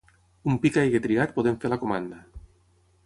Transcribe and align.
Un 0.51 0.55
pic 0.63 0.79
hagi 0.83 1.01
triat 1.03 1.35
podem 1.37 1.59
fer 1.65 1.71
la 1.75 1.81
comanda. 1.85 2.23